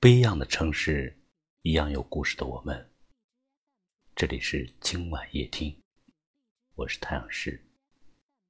[0.00, 1.14] 不一样的城市，
[1.60, 2.90] 一样有故事的我们。
[4.16, 5.78] 这里是今晚夜听，
[6.74, 7.62] 我是太阳石，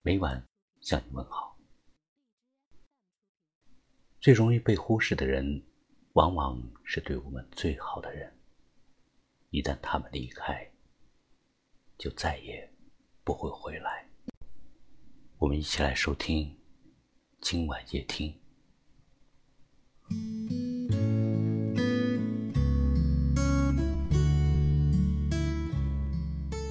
[0.02, 0.40] 每晚
[0.80, 1.58] 向你问好。
[4.20, 5.60] 最容易被忽视的人，
[6.12, 8.32] 往往是对我们最好的人。
[9.48, 10.70] 一旦他们离开，
[11.98, 12.72] 就再也
[13.24, 14.08] 不会回来。
[15.38, 16.56] 我们一起来收听
[17.40, 18.39] 今晚夜听。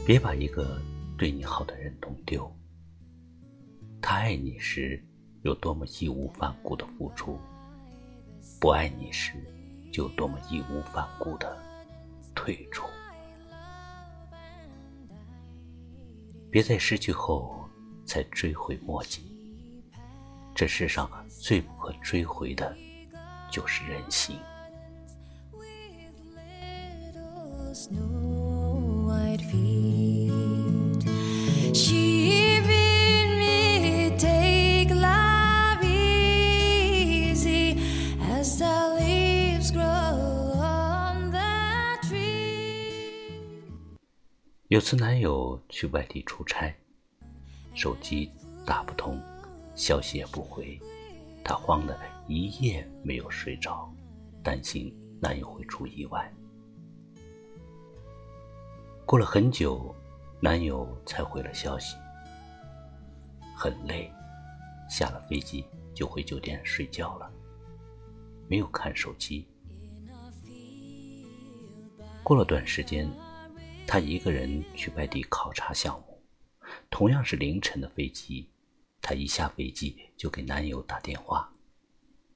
[0.09, 0.81] 别把一个
[1.19, 2.51] 对你好的人弄丢。
[4.01, 4.99] 他爱你时
[5.43, 7.37] 有多么义无反顾的付出，
[8.59, 9.33] 不爱你时
[9.93, 11.55] 就多么义无反顾的
[12.33, 12.87] 退出。
[16.49, 17.69] 别在失去后
[18.03, 19.21] 才追悔莫及。
[20.55, 22.75] 这世上最不可追回的，
[23.51, 24.35] 就是人心。
[44.69, 46.71] 有次男友去外地出差，
[47.73, 48.29] 手机
[48.63, 49.19] 打不通，
[49.73, 50.79] 消息也不回，
[51.43, 53.91] 她慌得一夜没有睡着，
[54.43, 56.31] 担心男友会出意外。
[59.07, 59.91] 过了很久，
[60.39, 61.95] 男友才回了消息，
[63.55, 64.07] 很累，
[64.87, 65.65] 下了飞机
[65.95, 67.27] 就回酒店睡觉了，
[68.47, 69.47] 没有看手机。
[72.21, 73.11] 过了段时间。
[73.91, 76.21] 她一个人去外地考察项目，
[76.91, 78.47] 同样是凌晨的飞机，
[79.01, 81.51] 她一下飞机就给男友打电话，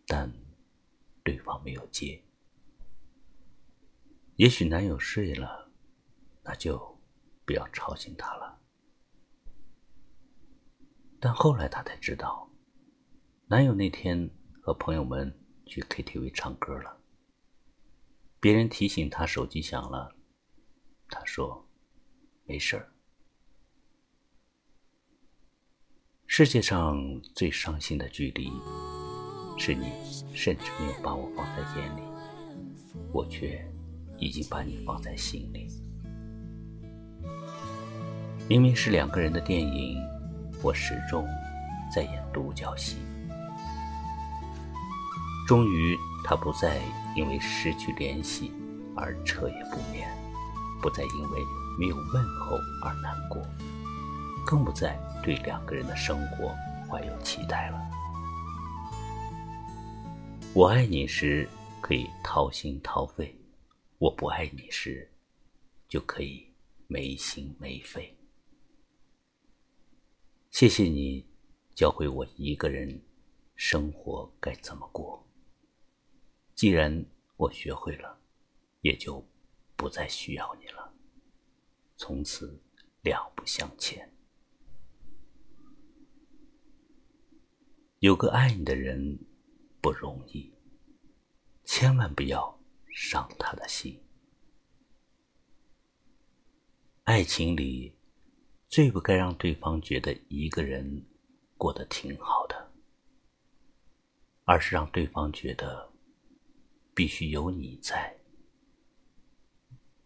[0.08, 0.34] 但
[1.24, 2.20] 对方没有接。
[4.38, 5.70] 也许男友睡了，
[6.42, 7.00] 那就
[7.46, 8.60] 不要吵醒他了。
[11.20, 12.50] 但后来她才知道，
[13.46, 14.28] 男友那天
[14.60, 16.98] 和朋友们去 KTV 唱歌了，
[18.40, 20.16] 别人提醒他手机响了。
[21.10, 21.68] 他说
[22.46, 22.90] ：“没事儿。”
[26.26, 26.98] 世界上
[27.36, 28.52] 最伤心的距离，
[29.58, 29.92] 是你
[30.34, 32.02] 甚至没有把我放在眼里，
[33.12, 33.64] 我却
[34.18, 35.68] 已经把你放在心里。
[38.50, 39.96] 明明是两个人的电影，
[40.64, 41.26] 我始终
[41.94, 42.98] 在演独角戏。
[45.48, 46.82] 终于，他不再
[47.16, 48.52] 因为失去联系
[48.96, 50.10] 而彻夜不眠。
[50.84, 51.40] 不再因为
[51.80, 53.42] 没有问候而难过，
[54.46, 56.54] 更不再对两个人的生活
[56.90, 57.80] 怀有期待了。
[60.54, 61.48] 我爱你时
[61.82, 63.34] 可以掏心掏肺，
[63.98, 65.10] 我不爱你时
[65.88, 66.46] 就可以
[66.88, 68.14] 没心没肺。
[70.52, 71.26] 谢谢你
[71.74, 73.02] 教会我一个人
[73.56, 75.26] 生活该怎么过。
[76.56, 77.06] 既然
[77.38, 78.20] 我学会了，
[78.82, 79.26] 也就。
[79.76, 80.94] 不再需要你了，
[81.98, 82.62] 从此
[83.02, 84.10] 两不相欠。
[88.00, 89.20] 有个爱你的人
[89.82, 90.54] 不容易，
[91.64, 94.02] 千万不要伤他的心。
[97.04, 97.96] 爱情里
[98.68, 101.06] 最不该让对方觉得一个人
[101.58, 102.72] 过得挺好的，
[104.46, 105.92] 而是让对方觉得
[106.94, 108.18] 必须有你在。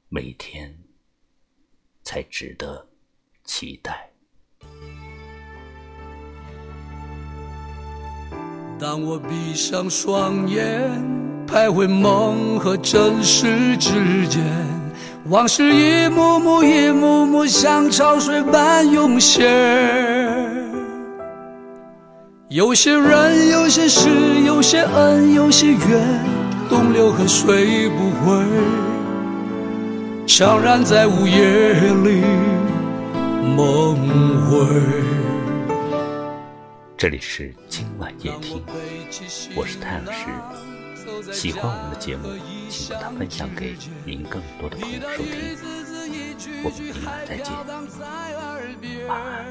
[0.09, 0.73] 每天
[2.01, 2.87] 才值得
[3.43, 4.09] 期待。
[8.79, 10.89] 当我闭上双眼，
[11.45, 14.41] 徘徊梦和真实之间，
[15.25, 19.45] 往事一幕幕、一幕幕像潮水般涌现。
[22.47, 24.09] 有些人，有些事，
[24.45, 26.25] 有些恩，有些怨，
[26.69, 28.86] 东流河水不回。
[30.27, 31.71] 悄然在午夜
[32.03, 32.21] 里
[33.55, 33.95] 梦
[34.45, 34.67] 回。
[36.97, 38.61] 这里是今晚夜听，
[39.55, 40.25] 我是太阳石。
[41.31, 42.27] 喜欢我们的节目，
[42.69, 43.73] 请把它分享给
[44.05, 45.31] 您更多的朋友收听。
[46.61, 47.53] 我们明晚再见，
[49.07, 49.45] 晚安。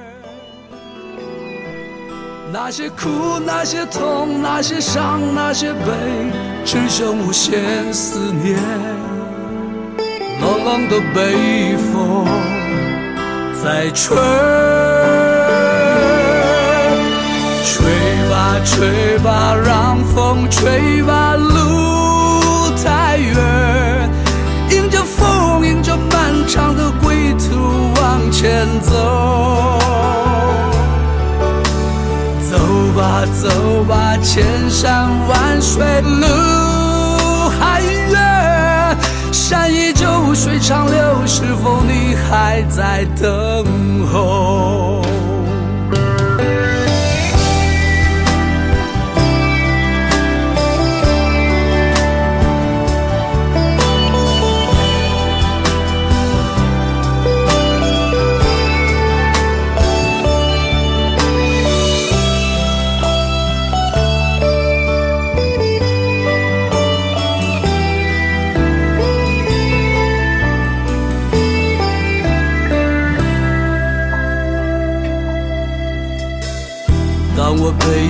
[2.52, 6.30] 那些苦，那些痛，那些伤，那些悲，
[6.66, 8.60] 只剩无限思念。
[10.40, 12.26] 冷冷的北风
[13.62, 14.16] 在吹
[17.64, 17.86] 吹
[18.30, 24.10] 吧吹吧让风吹吧路太远。
[24.70, 29.78] 迎着风迎着漫长的归途往前走。
[32.50, 32.58] 走
[32.96, 36.65] 吧走吧千山万水路
[42.28, 43.75] 还在等。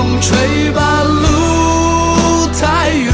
[0.00, 3.12] 风吹吧，路太远，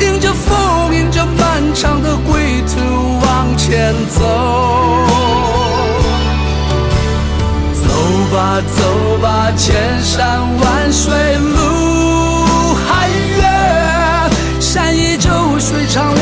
[0.00, 2.80] 迎着风，迎着漫长的归途
[3.20, 4.24] 往前走。
[7.74, 7.84] 走
[8.34, 15.28] 吧，走吧，千山万水路还远，山依旧，
[15.58, 16.21] 水长流，